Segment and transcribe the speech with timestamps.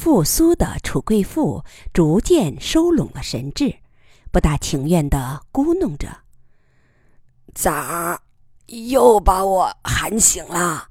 [0.00, 1.62] 复苏的楚贵妇
[1.92, 3.80] 逐渐收拢了神智，
[4.32, 6.08] 不大情愿地咕哝着
[7.54, 8.18] ：“咋
[8.68, 10.88] 又把我喊醒了？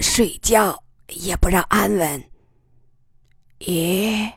[0.00, 2.22] 睡觉也不让安稳。
[3.60, 4.30] 咦，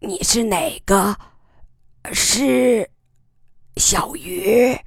[0.00, 1.16] 你是哪个？
[2.12, 2.90] 是
[3.76, 4.78] 小鱼？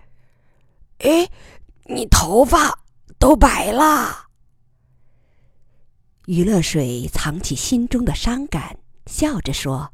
[0.99, 1.27] 哎，
[1.85, 2.77] 你头发
[3.17, 4.27] 都白了。”
[6.31, 9.91] 余乐水藏起心中的伤感，笑着说：“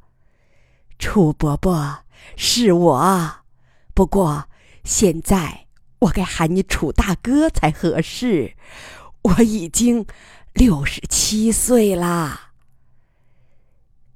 [1.00, 2.04] 楚伯伯，
[2.36, 3.38] 是我。
[3.96, 4.48] 不过
[4.84, 5.66] 现在
[5.98, 8.54] 我该喊你楚大哥才合适。
[9.24, 10.06] 我已经
[10.54, 12.52] 六十七岁啦。”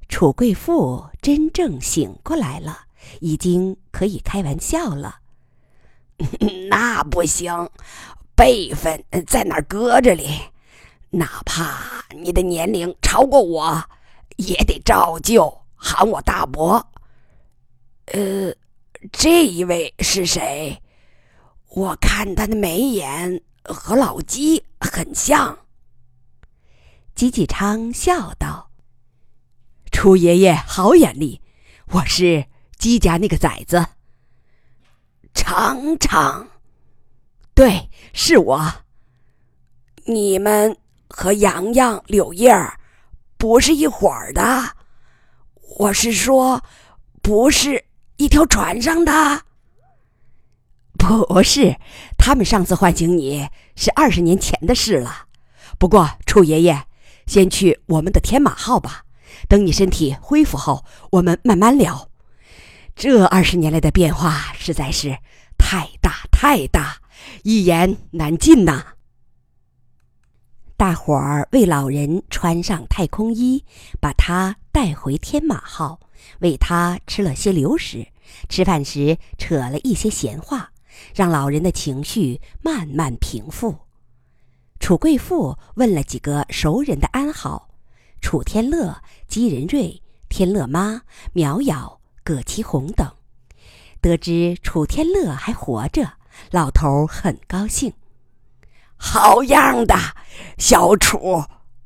[0.07, 2.81] 楚贵妇真正醒过来了，
[3.21, 5.21] 已经可以开玩笑了。
[6.69, 7.71] 那不行，
[8.35, 10.29] 辈分在那儿搁着哩。
[11.11, 13.83] 哪怕你的年龄超过我，
[14.37, 16.91] 也得照旧喊我大伯。
[18.05, 18.53] 呃，
[19.11, 20.81] 这一位是谁？
[21.67, 25.59] 我看他的眉眼和老鸡很像。
[27.13, 28.71] 吉吉昌笑道
[29.91, 31.41] ：“楚爷爷好眼力，
[31.89, 32.45] 我是
[32.77, 33.85] 姬家那个崽子。”
[35.33, 36.47] 常常，
[37.53, 38.73] 对，是我。
[40.05, 40.77] 你们。
[41.11, 42.79] 和洋洋、柳叶儿
[43.37, 44.71] 不是一伙儿的，
[45.77, 46.63] 我是说，
[47.21, 47.83] 不是
[48.17, 49.41] 一条船上的。
[50.97, 51.75] 不是，
[52.17, 55.25] 他们上次唤醒你是二十年前的事了。
[55.77, 56.83] 不过，楚爷爷，
[57.25, 59.03] 先去我们的天马号吧。
[59.47, 62.09] 等你身体恢复后，我们慢慢聊。
[62.95, 65.17] 这二十年来的变化实在是
[65.57, 66.97] 太大太大，
[67.43, 68.85] 一言难尽呐。
[70.81, 73.63] 大伙儿为老人穿上太空衣，
[73.99, 75.99] 把他带回天马号，
[76.39, 78.07] 喂他吃了些流食。
[78.49, 80.71] 吃饭时扯了一些闲话，
[81.13, 83.75] 让老人的情绪慢慢平复。
[84.79, 87.69] 楚贵妇问了几个熟人的安好：
[88.19, 93.07] 楚天乐、姬仁瑞、天乐妈、苗瑶、葛其红等。
[94.01, 96.13] 得知楚天乐还活着，
[96.49, 97.93] 老头很高兴。
[99.03, 99.95] 好样的，
[100.59, 101.43] 小楚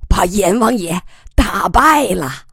[0.10, 1.02] 把阎王爷
[1.34, 2.44] 打败了。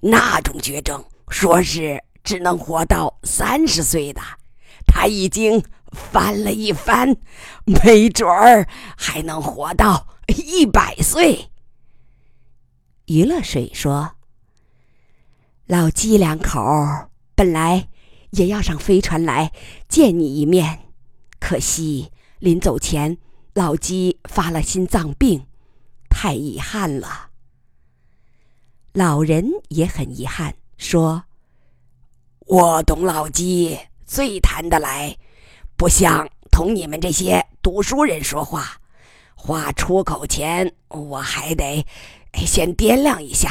[0.00, 4.20] 那种绝症，说是只能活到三十岁的，
[4.84, 5.62] 他已经
[5.92, 7.16] 翻了一番，
[7.64, 8.66] 没准儿
[8.96, 11.50] 还能活到一百岁。
[13.06, 14.16] 余乐水说
[15.66, 16.60] ：“老姬两口
[17.36, 17.88] 本来
[18.30, 19.52] 也要上飞船来
[19.88, 20.80] 见你一面，
[21.38, 22.10] 可惜
[22.40, 23.16] 临走前。”
[23.60, 25.46] 老鸡发了心脏病，
[26.08, 27.28] 太遗憾了。
[28.94, 31.24] 老人也很遗憾，说
[32.48, 35.14] ：“我懂老鸡最谈得来，
[35.76, 38.80] 不像同你们这些读书人说话，
[39.34, 41.84] 话出口前我还得
[42.32, 43.50] 先掂量一下，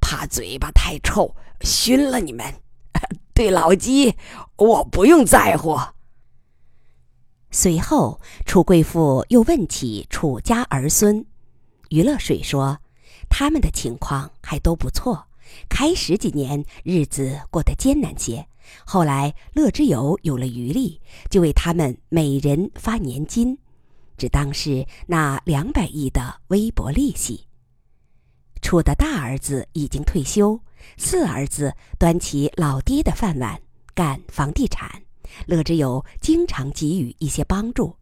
[0.00, 2.46] 怕嘴巴太臭熏了你们。
[3.34, 4.16] 对老鸡，
[4.56, 5.78] 我不用在乎。”
[7.64, 11.24] 随后，楚贵妇又问起楚家儿孙。
[11.88, 12.78] 于乐水说
[13.30, 15.26] ：“他们的情况还都不错。
[15.66, 18.46] 开始几年日子过得艰难些，
[18.84, 23.56] 后来乐之友有了余力，就为他们每人发年金，
[24.18, 27.46] 只当是那两百亿的微薄利息。
[28.60, 30.60] 楚的大儿子已经退休，
[30.98, 33.58] 四儿子端起老爹的饭碗，
[33.94, 35.00] 干房地产。”
[35.46, 37.96] 乐之友经常给予一些帮助，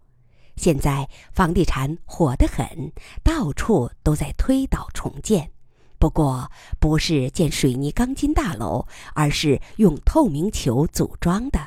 [0.56, 5.50] 现在房地产火得很，到处都在推倒重建。
[5.98, 6.50] 不过
[6.80, 11.60] 不是建水泥钢筋大楼，而是用透明球组装的，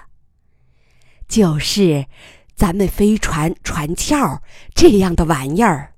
[1.28, 2.06] 就是
[2.53, 4.42] 咱们飞船船壳
[4.74, 5.94] 这样的玩意儿。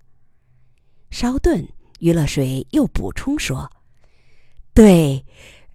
[1.10, 1.68] 稍顿，
[2.00, 3.72] 余乐水又补充说
[4.76, 5.26] ：“对，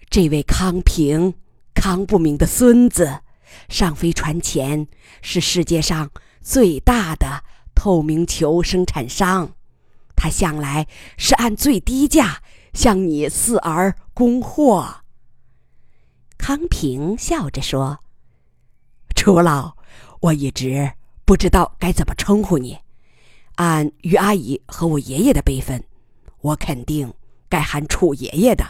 [0.08, 1.34] 这位康平，
[1.74, 3.22] 康不明的孙子。”
[3.68, 4.86] 上飞船前
[5.20, 6.10] 是世界上
[6.40, 7.44] 最大的
[7.74, 9.52] 透明球生产商，
[10.14, 15.02] 他向来是按最低价向你四儿供货。
[16.36, 18.00] 康平笑着说
[19.14, 19.76] ：“楚老，
[20.20, 20.92] 我一直
[21.24, 22.78] 不知道该怎么称呼你。
[23.56, 25.84] 按于阿姨和我爷爷的辈分，
[26.40, 27.12] 我肯定
[27.48, 28.64] 该喊楚爷爷的。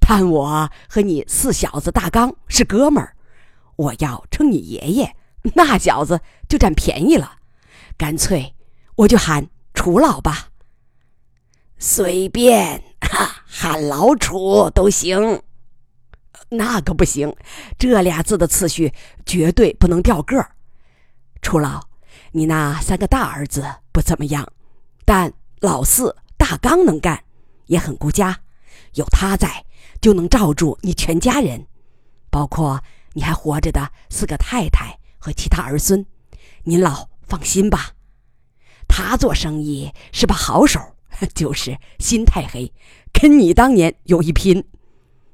[0.00, 3.14] 但我和你四小子大刚是哥们儿。”
[3.78, 5.14] 我要称你爷爷，
[5.54, 7.38] 那小子就占便宜了。
[7.96, 8.56] 干脆
[8.96, 10.48] 我就喊楚老吧。
[11.78, 15.42] 随便，哈， 喊老楚都行。
[16.48, 17.32] 那可不行，
[17.78, 18.92] 这俩字的次序
[19.24, 20.50] 绝对不能掉个儿。
[21.40, 21.80] 楚老，
[22.32, 24.52] 你那三个大儿子不怎么样，
[25.04, 27.22] 但老四大刚能干，
[27.66, 28.40] 也很顾家，
[28.94, 29.64] 有他在
[30.00, 31.64] 就能罩住你全家人，
[32.28, 32.82] 包括
[33.18, 36.06] 你还活着的四个太太和其他儿孙。
[36.62, 37.94] 您老放心吧，
[38.86, 40.80] 他做生意是把好手，
[41.34, 42.72] 就是心太黑，
[43.12, 44.64] 跟你当年有一拼。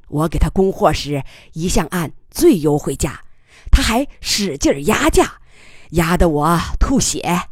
[0.08, 1.22] 我给他供货时
[1.52, 3.20] 一向按最优惠价，
[3.70, 5.42] 他还使劲压价，
[5.90, 7.50] 压得我吐血。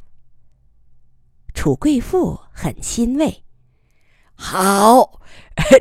[1.53, 3.45] 楚贵妇很欣慰，
[4.35, 5.21] 好，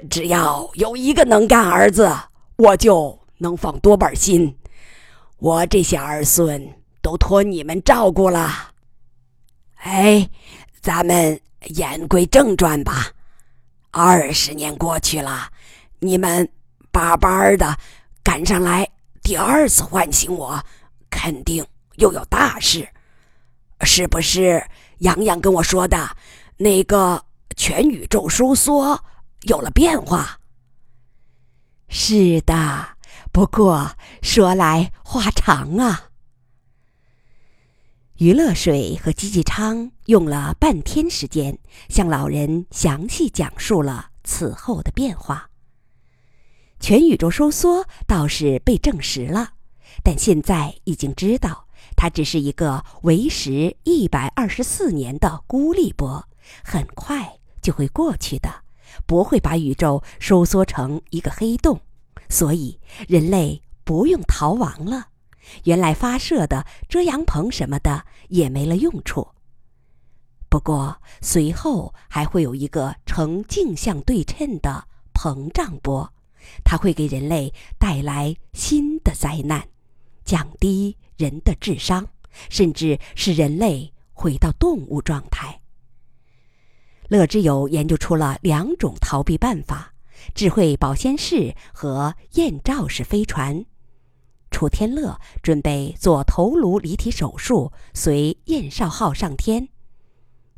[0.10, 2.14] 只要有一个能干儿子，
[2.58, 4.56] 我就能放多半心。
[5.38, 8.72] 我这些儿孙都托你们照顾了。
[9.76, 10.30] 哎，
[10.80, 13.12] 咱们言归正传吧。
[13.92, 15.50] 二十年过去了，
[16.00, 16.50] 你们。
[16.94, 17.78] 巴巴的
[18.22, 18.86] 赶上来，
[19.24, 20.62] 第二次唤醒我，
[21.10, 21.66] 肯定
[21.96, 22.86] 又有大事，
[23.86, 24.62] 是不是？
[24.98, 26.18] 洋洋跟我说的，
[26.58, 27.24] 那个
[27.56, 29.02] 全宇宙收缩
[29.44, 30.38] 有了变化。
[31.88, 32.90] 是的，
[33.32, 36.10] 不过说来话长啊。
[38.18, 41.58] 于乐水和姬继昌用了半天时间，
[41.90, 45.50] 向老人详细讲述了此后的变化。
[46.80, 49.54] 全宇宙收缩倒是被证实了，
[50.04, 56.28] 但现在已经知道，它只是一个为时一百二十四年的孤立波，
[56.64, 58.64] 很快就会过去的，
[59.06, 61.80] 不会把宇宙收缩成一个黑洞，
[62.32, 65.10] 所以人类不用逃亡了。
[65.66, 69.28] 原来发射的遮阳棚什么的也没了用处。
[70.50, 76.12] 不过随后还会有一个呈镜像对称的膨胀波。
[76.64, 79.64] 它会给人类带来新的灾难，
[80.26, 82.08] 降低人的智商，
[82.50, 85.62] 甚至使人类回到动物状态。
[87.10, 89.91] 乐之友研究出了两种逃避办法：
[90.34, 93.66] 智慧保鲜室和燕赵式飞船。
[94.50, 99.70] 楚天乐准备做头颅离体手术，随燕少号上天。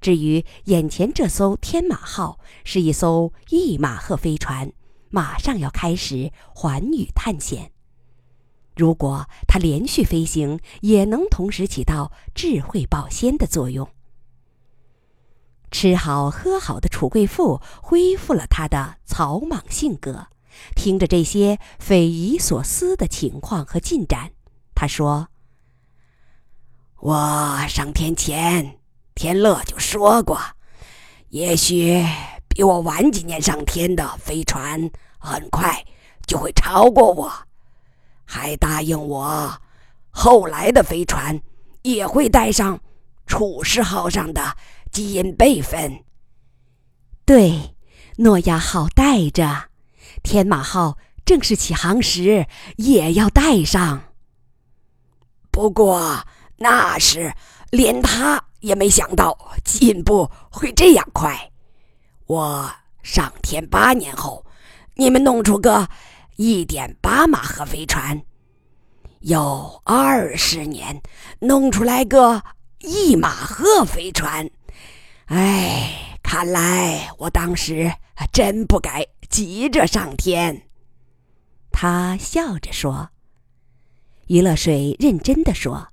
[0.01, 4.73] 至于眼前这艘天马号，是一艘翼马鹤飞船。
[5.09, 7.71] 马上要开始环宇探险。
[8.75, 13.87] 如果它连续飞行，也能同时起到智慧保鲜的作用。
[15.73, 20.27] 吃好喝好的楚贵妇恢复了她的草莽性格，
[20.75, 24.31] 听着这些匪夷所思的情况和进展，
[24.75, 25.27] 她说
[27.01, 28.77] ：“我上天前，
[29.15, 30.39] 天乐就说过，
[31.29, 32.05] 也许……”
[32.55, 35.83] 比我晚几年上天的飞船，很快
[36.27, 37.33] 就会超过我，
[38.25, 39.51] 还答应我，
[40.11, 41.41] 后来的飞船
[41.81, 42.79] 也会带上
[43.25, 44.57] 楚世号上的
[44.91, 46.03] 基因备份。
[47.25, 47.75] 对，
[48.17, 49.69] 诺亚号带着，
[50.21, 52.47] 天马号正式起航时
[52.77, 54.03] 也要带上。
[55.49, 56.25] 不过
[56.57, 57.33] 那时
[57.69, 61.51] 连他也没想到进步会这样快。
[62.25, 62.71] 我
[63.01, 64.45] 上天八年后，
[64.95, 65.89] 你们弄出个
[66.35, 68.23] 一点八马赫飞船，
[69.19, 71.01] 有二十年
[71.39, 72.43] 弄出来个
[72.83, 74.49] 一马赫飞船。
[75.25, 77.91] 哎，看来我当时
[78.31, 80.67] 真不该急着上天。
[81.71, 83.09] 他笑着说
[84.27, 85.87] ：“余乐水认真的说，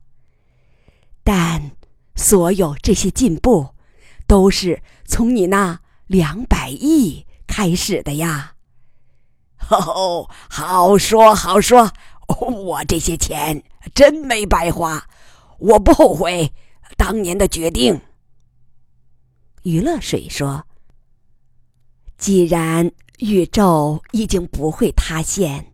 [1.25, 1.73] 但
[2.15, 3.75] 所有这些进步，
[4.27, 5.81] 都是从你那。”
[6.11, 8.55] 两百亿开始的呀！
[9.69, 11.93] 哦，好说好说，
[12.41, 13.63] 我这些钱
[13.95, 15.07] 真没白花，
[15.61, 16.53] 我不后悔
[16.97, 18.01] 当年的决定。
[19.63, 20.67] 余乐水说
[22.17, 25.73] ：“既然宇宙已经不会塌陷，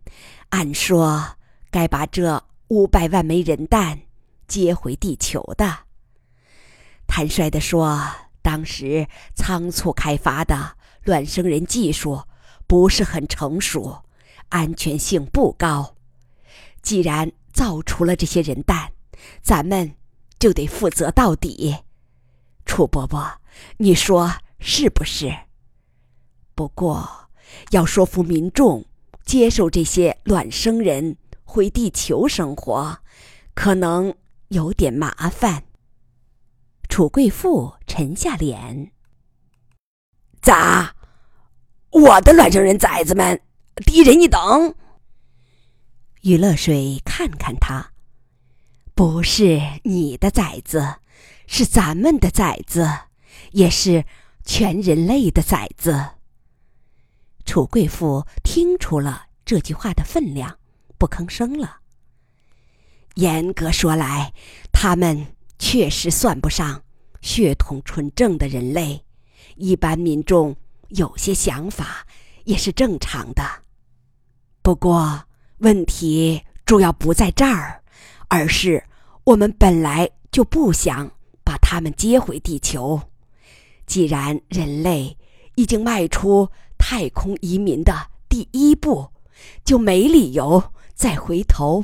[0.49, 1.37] 按说
[1.71, 3.99] 该把这五百万枚人弹
[4.47, 5.79] 接回地球的。
[7.07, 8.01] 坦率的说。”
[8.39, 9.05] 当时
[9.35, 12.23] 仓促开发的卵生人技术
[12.65, 14.05] 不是很成熟，
[14.47, 15.97] 安全性不高。
[16.81, 18.89] 既然造出了这些人弹，
[19.41, 19.93] 咱们
[20.39, 21.77] 就得负责到底。
[22.65, 23.39] 楚伯伯，
[23.77, 25.33] 你说是不是？
[26.55, 27.29] 不过，
[27.71, 28.85] 要说服民众
[29.23, 32.99] 接受这些卵生人回地球生活，
[33.53, 34.15] 可能
[34.49, 35.63] 有点麻烦。
[36.89, 38.91] 楚贵妇沉下脸。
[40.41, 40.95] 咋？
[41.91, 43.41] 我的卵生人崽子们
[43.85, 44.75] 低人一等。
[46.21, 47.91] 余乐水看看他，
[48.97, 50.95] 不是你的崽子，
[51.45, 52.89] 是咱们的崽子，
[53.51, 54.03] 也是
[54.43, 56.03] 全人类的崽子。
[57.45, 60.57] 楚贵妇听出了这句话的分量，
[60.97, 61.77] 不吭声了。
[63.13, 64.33] 严格说来，
[64.71, 65.27] 他们
[65.59, 66.81] 确实算不上
[67.21, 69.05] 血统纯正的人类，
[69.57, 70.55] 一般民众
[70.87, 72.03] 有些想法
[72.45, 73.43] 也是正常的。
[74.63, 75.23] 不过，
[75.59, 77.83] 问题主要不在这儿，
[78.27, 78.83] 而是
[79.27, 81.11] 我们本来就不想
[81.43, 83.01] 把他们接回地球。
[83.85, 85.17] 既然人类
[85.55, 87.93] 已经迈出太空移民的
[88.29, 89.05] 第一步，
[89.65, 91.83] 就没理由再回头。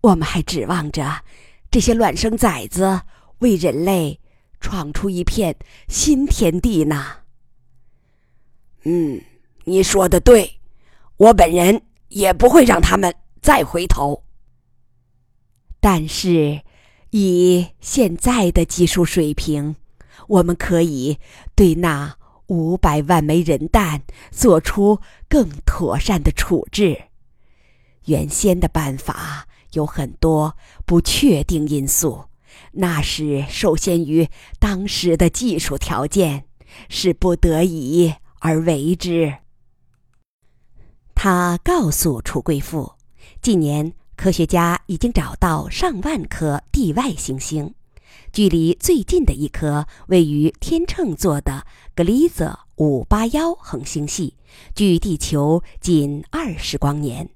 [0.00, 1.22] 我们还指望着
[1.70, 3.02] 这些卵生崽子
[3.38, 4.18] 为人类
[4.60, 5.54] 闯出一片
[5.86, 7.18] 新天地呢。
[8.82, 9.20] 嗯，
[9.62, 10.58] 你说的对，
[11.18, 14.24] 我本人也不会让他们再回头。
[15.80, 16.62] 但是，
[17.10, 19.76] 以现在的技术水平，
[20.26, 21.18] 我们可以
[21.54, 22.16] 对那
[22.46, 27.02] 五百万枚人蛋做出更妥善的处置。
[28.06, 29.46] 原先的办法。
[29.72, 30.56] 有很多
[30.86, 32.24] 不确定因素，
[32.72, 34.26] 那是受限于
[34.58, 36.46] 当时的技术条件，
[36.88, 39.34] 是不得已而为之。
[41.14, 42.94] 他告诉楚贵妇，
[43.42, 47.72] 近年科学家已经找到上万颗地外行星，
[48.32, 54.34] 距离最近的一颗位于天秤座的格里泽五八幺恒星系，
[54.74, 57.30] 距地球仅二十光年。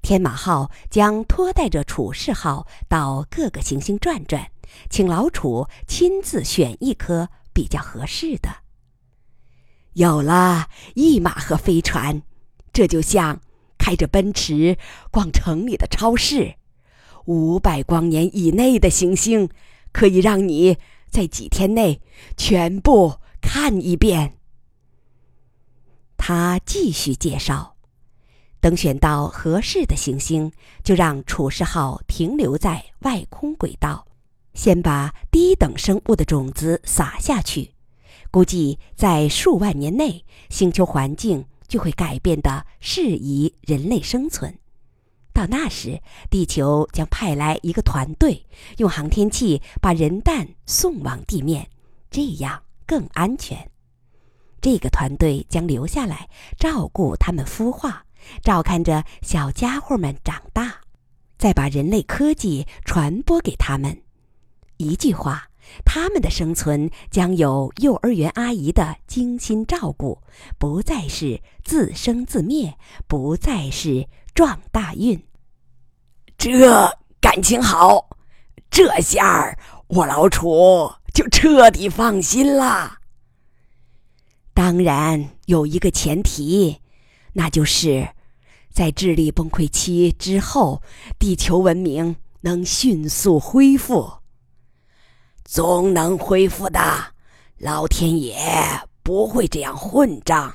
[0.00, 4.48] 天马号将拖带着楚世号到各个行星转转，
[4.88, 8.48] 请老楚亲自选一颗比较合适的。
[9.94, 12.22] 有了一马和飞船，
[12.72, 13.40] 这就像
[13.80, 14.76] 开着奔驰
[15.10, 16.54] 逛城里的超市。
[17.24, 19.48] 五百光年以内的行星，
[19.92, 20.76] 可以让你
[21.08, 22.00] 在几天内
[22.36, 24.34] 全部看一遍。
[26.16, 27.74] 他继续介绍。
[28.60, 30.52] 等选到合适的行星，
[30.84, 34.06] 就让楚世号停留在外空轨道，
[34.52, 37.72] 先把低等生物的种子撒下去。
[38.30, 44.58] 估计在数万年内，星球环境就会改变的适宜人类生存。
[45.32, 48.44] 到那时，地球将派来一个团队，
[48.78, 51.70] 用航天器把人蛋送往地面，
[52.10, 53.70] 这样更安全。
[54.60, 58.04] 这个团队将留下来照顾它们孵化。
[58.42, 60.80] 照看着小家伙们长大，
[61.38, 64.02] 再把人类科技传播给他们。
[64.76, 65.48] 一句话，
[65.84, 70.22] 他们的生存将有幼儿园阿姨的精心照顾，
[70.58, 75.22] 不再是自生自灭，不再是撞大运。
[76.38, 78.08] 这感情好，
[78.70, 79.58] 这下
[79.88, 82.98] 我老楚就彻底放心了。
[84.54, 86.80] 当然有一个前提。
[87.32, 88.08] 那就是，
[88.72, 90.82] 在智力崩溃期之后，
[91.16, 94.19] 地球文明能迅速恢复。
[95.52, 96.78] 总能恢复的，
[97.58, 98.36] 老天爷
[99.02, 100.54] 不会这样混账。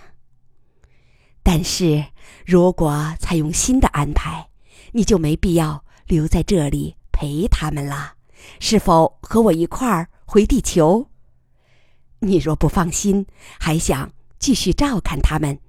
[1.44, 2.06] 但是
[2.46, 4.48] 如果采用新的安排，
[4.94, 8.14] 你就没必要留在这里陪他们了。
[8.62, 11.10] 是否和我一块儿回地球？
[12.20, 13.28] 你若不放心，
[13.60, 14.10] 还想
[14.40, 15.60] 继续照看他们？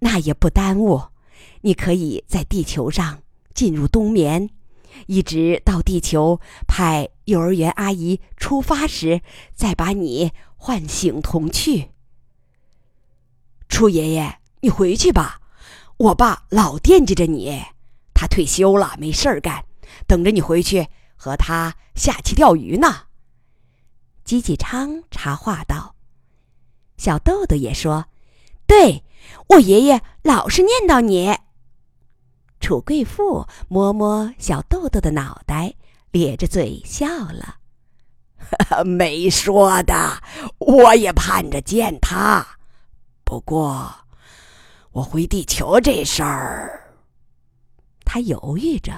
[0.00, 1.00] 那也不耽误，
[1.60, 3.22] 你可以在地球上
[3.54, 4.50] 进入冬眠，
[5.06, 9.20] 一直到地球派幼儿园阿姨出发时，
[9.54, 11.90] 再把你唤醒同去。
[13.68, 15.40] 楚爷爷，你回去吧，
[15.96, 17.62] 我爸老惦记着你，
[18.14, 19.64] 他退休了没事儿干，
[20.06, 23.04] 等着你回去和他下棋钓鱼呢。
[24.24, 25.94] 吉吉昌插话道
[26.96, 28.06] ：“小豆豆也说，
[28.66, 29.04] 对。”
[29.50, 31.38] 我爷爷老是念叨你。
[32.62, 35.74] 楚贵妇摸摸小豆豆的脑袋，
[36.12, 37.56] 咧着嘴笑了。
[38.86, 40.22] 没说的，
[40.58, 42.46] 我也盼着见他。
[43.24, 43.92] 不过，
[44.92, 46.94] 我回地球这事儿，
[48.04, 48.92] 他犹豫着。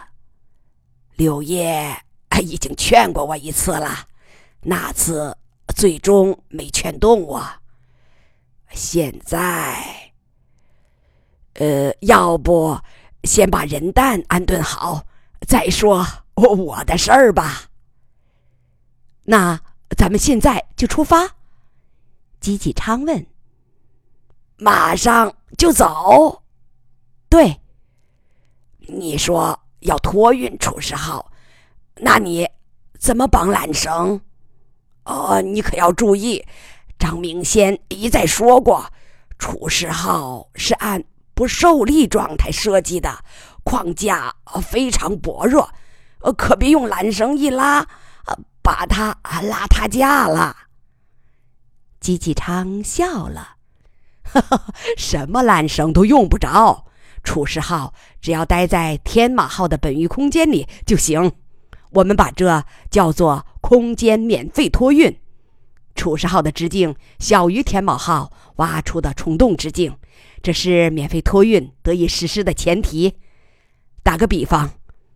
[1.17, 1.97] 柳叶
[2.43, 4.07] 已经劝过我一次了，
[4.61, 5.37] 那次
[5.75, 7.43] 最终没劝动我。
[8.71, 10.13] 现在。
[11.55, 12.77] 呃，要不
[13.25, 15.05] 先把人蛋安顿好，
[15.47, 17.65] 再说我的事儿吧。
[19.25, 19.61] 那
[19.97, 21.37] 咱们现在就出发？
[22.41, 23.27] 吉吉昌问。
[24.57, 26.43] 马上就走。
[27.29, 27.61] 对，
[28.79, 31.33] 你说要托运楚世浩，
[31.97, 32.49] 那你
[32.99, 34.21] 怎么绑缆绳？
[35.05, 36.45] 哦，你可要注意，
[36.99, 38.93] 张明先一再说过，
[39.39, 41.03] 楚世浩是按
[41.35, 43.25] 不受力状态设计的，
[43.65, 45.71] 框架非常薄弱，
[46.37, 47.87] 可别用缆绳一拉，
[48.63, 50.57] 把它拉塌架了。
[52.01, 53.57] 吉吉昌笑了，
[54.23, 56.87] 哈哈，什么缆绳都用不着。
[57.23, 61.33] 楚世浩只要待在天马号的本域空间里就行，
[61.93, 65.19] 我们把这叫做空间免费托运。
[65.95, 69.97] 楚世浩的直径小于天马号挖出的虫洞直径，
[70.43, 73.15] 这是免费托运得以实施的前提。
[74.03, 74.73] 打个比方，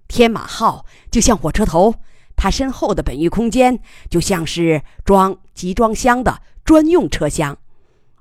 [0.06, 1.94] 天马号就像火车头，
[2.36, 7.58] 它身后的本域空间就像是装集装箱的专用车厢，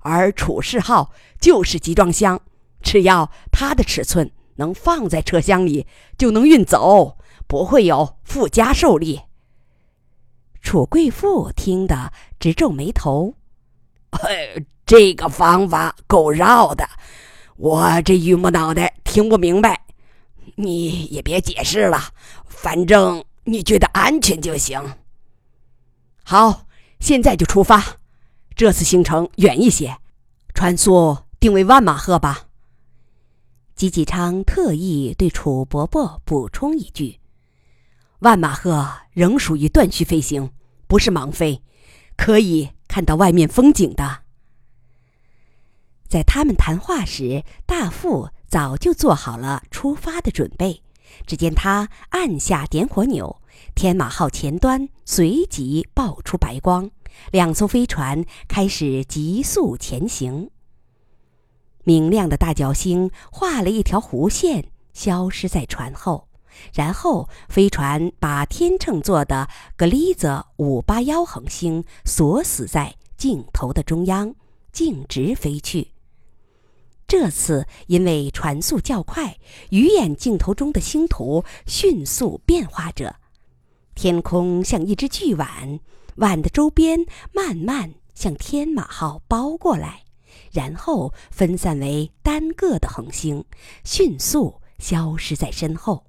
[0.01, 2.41] 而楚世号就是集装箱。
[2.81, 9.21] 只要它的尺寸能放在车厢里，就能运走，不会有附加受力。
[10.62, 13.36] 楚贵妇听得直皱眉头，
[14.88, 16.88] 这个方法够绕的，
[17.58, 19.84] 我这榆木脑袋听不明白。
[20.56, 22.01] 你也别解释了，
[22.46, 24.82] 反正你觉得安全就行。
[26.24, 26.65] 好，
[27.01, 27.98] 现在就出发。
[28.56, 29.98] 这次行程远一些，
[30.53, 32.46] 船速定为万马赫吧。
[33.75, 37.20] 吉吉昌特意对楚伯伯补充一句
[38.20, 40.50] ：“万马赫仍属于断续飞行，
[40.88, 41.62] 不是盲飞，
[42.15, 44.22] 可以看到外面风景的。”
[46.07, 50.81] 在他们谈话时，大副早就做好了出发的准备。
[51.25, 53.41] 只见他按下点火钮，
[53.75, 56.89] 天马号前端随即爆出白光，
[57.31, 60.49] 两艘飞船开始急速前行。
[61.83, 66.27] 明亮的大角星画了一条弧线，消失在船后。
[66.74, 74.33] 然后，飞船把天秤座的格里泽五八幺恒星锁死在镜头的中央，
[74.72, 75.91] 径直飞去。
[77.07, 79.37] 这次因为船速较快，
[79.70, 83.15] 鱼眼镜头中的星图迅速变化着，
[83.96, 85.79] 天空像一只巨碗，
[86.17, 90.03] 碗的周边慢慢向天马号包过来。
[90.51, 93.43] 然后分散为单个的恒星，
[93.83, 96.05] 迅速消失在身后。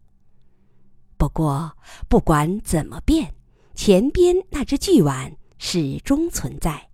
[1.16, 1.76] 不过，
[2.08, 3.34] 不管怎么变，
[3.74, 6.88] 前边那只巨碗始终存在。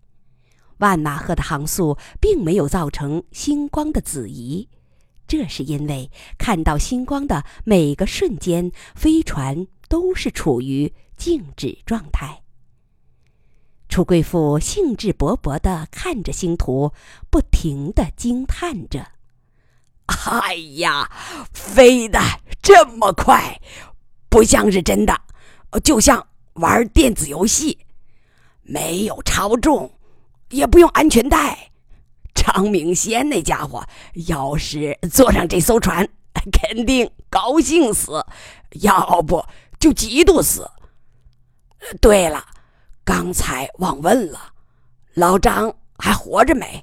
[0.78, 4.68] 万马赫的航速并没有造成星光的子移，
[5.26, 12.42] 这是因为看到星光的每个瞬间，飞船都是处于静止状态。
[13.88, 16.92] 楚贵妇兴致勃勃地看着星图，
[17.30, 19.12] 不停地惊叹着
[20.26, 21.10] ：“哎呀，
[21.52, 22.18] 飞得
[22.60, 23.60] 这么快，
[24.28, 25.20] 不像是真的，
[25.84, 27.78] 就像玩电子游戏，
[28.62, 29.93] 没有超重，
[30.54, 31.70] 也不用安全带。
[32.34, 33.86] 张明先那家伙
[34.26, 36.08] 要是坐上这艘船，
[36.52, 38.24] 肯定高兴死，
[38.82, 39.44] 要不
[39.78, 40.70] 就嫉妒死。
[42.00, 42.46] 对了。”
[43.06, 44.54] 刚才忘问了，
[45.12, 46.82] 老张还活着没？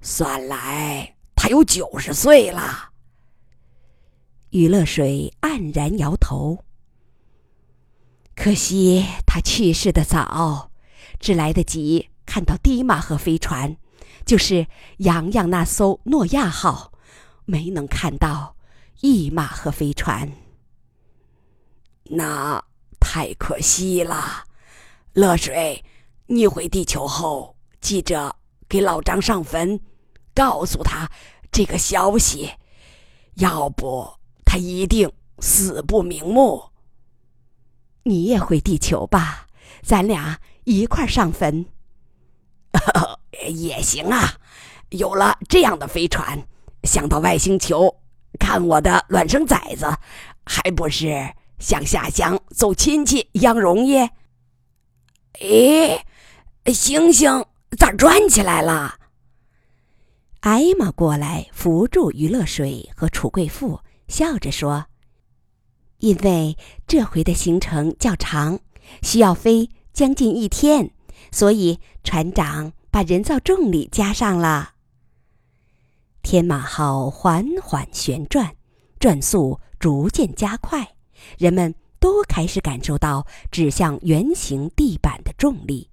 [0.00, 2.90] 算来他有九十岁了。
[4.50, 6.64] 余乐水黯然摇头，
[8.34, 10.72] 可惜他去世的早，
[11.20, 13.76] 只来得及看到低马赫飞船，
[14.24, 14.66] 就是
[14.98, 16.92] 洋洋那艘诺亚号，
[17.44, 18.56] 没能看到
[19.00, 20.30] 一马赫飞船。
[22.04, 22.62] 那
[23.00, 24.44] 太可惜了。
[25.12, 25.84] 乐水，
[26.26, 28.34] 你回地球后，记着
[28.68, 29.80] 给老张上坟，
[30.34, 31.08] 告诉他
[31.52, 32.50] 这个消息，
[33.34, 36.70] 要不他一定死不瞑目。
[38.02, 39.46] 你也回地球吧，
[39.82, 41.66] 咱俩一块上坟。
[43.48, 44.34] 也行啊，
[44.90, 46.42] 有了这样的飞船，
[46.82, 47.94] 想到外星球
[48.38, 49.86] 看我的卵生崽子，
[50.44, 53.98] 还不是像下乡走亲戚一样容易？
[55.40, 56.04] 哎，
[56.72, 57.44] 星星
[57.76, 58.98] 咋转起来了？
[60.40, 64.86] 艾玛过来扶住余乐水和楚贵妇，笑着说
[65.98, 66.56] ：“因为
[66.86, 68.60] 这回的行程较长，
[69.02, 70.90] 需要飞将近一天，
[71.34, 74.74] 所以船长把人造重力加上了。
[76.22, 78.54] 天马号缓缓旋转，
[78.98, 80.94] 转速逐渐加快，
[81.36, 85.88] 人们。”都开始感受到指向圆形地板的重力，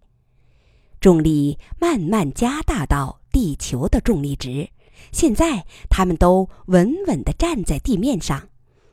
[0.99, 4.71] 重力慢慢加大到地球的重力值。
[5.13, 8.49] 现在，他们都稳稳地站在地面上，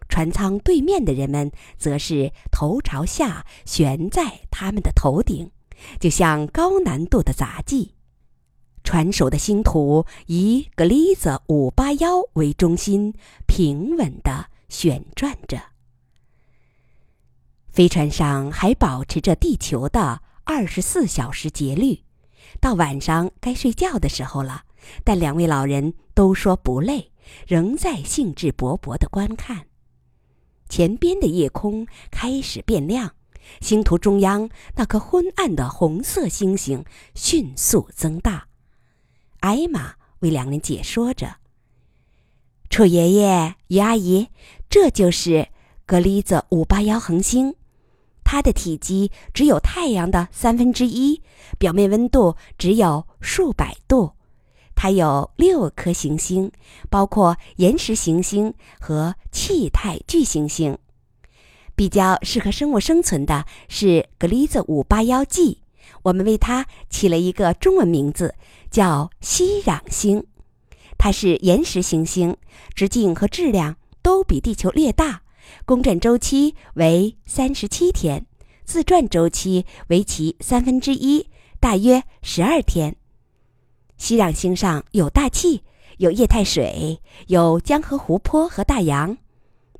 [0.08, 5.50] 船舱对面的人们则是头朝下悬在他们的头顶，
[6.00, 7.94] 就像高难度的杂技。
[8.84, 13.12] 船首的星图以格里泽五八幺为中心，
[13.46, 15.60] 平稳地旋转着。
[17.70, 22.02] 飞船上还保持着地球的二十四小时节律，
[22.60, 24.64] 到晚上该睡觉的时候了。
[25.04, 27.12] 但两位老人都说不累，
[27.46, 29.66] 仍在兴致勃勃地观看。
[30.68, 33.14] 前边的夜空开始变亮，
[33.60, 36.84] 星图中央那颗昏暗的红色星星
[37.14, 38.46] 迅速增大。
[39.40, 41.36] 艾玛为两人解说着
[42.70, 44.28] ：“楚爷爷、于阿姨，
[44.68, 45.48] 这就是
[45.86, 47.54] 格里泽五八幺恒星，
[48.24, 51.22] 它的体积只有太阳的三分之一，
[51.58, 54.12] 表面温度只有数百度。”
[54.80, 56.52] 它有六颗行星，
[56.88, 60.78] 包括岩石行星和气态巨行星。
[61.78, 65.62] 比较适合生物生存的是格里泽五八幺 G，
[66.02, 68.34] 我们为它起了一个中文名字，
[68.68, 70.26] 叫熙壤星。
[70.98, 72.36] 它是岩石行星，
[72.74, 75.22] 直径和质量都比地球略大，
[75.64, 78.26] 公转周期为三十七天，
[78.64, 81.28] 自转周期为其三分之一，
[81.60, 82.96] 大约十二天。
[83.96, 85.62] 熙壤星上有大气，
[85.98, 89.16] 有液态水，有江河湖泊和大洋。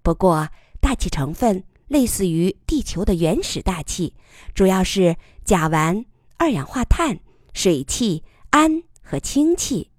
[0.00, 0.48] 不过，
[0.80, 4.14] 大气成分类似于地球的原始大气，
[4.54, 6.04] 主要是甲烷、
[6.36, 7.18] 二氧化碳、
[7.52, 9.90] 水汽、氨和氢气。